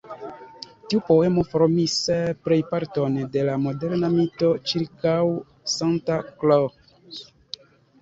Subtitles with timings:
[0.93, 1.97] Tiu poemo formis
[2.47, 5.17] plejparton de la moderna mito ĉirkaŭ
[5.79, 7.25] Santa Claus.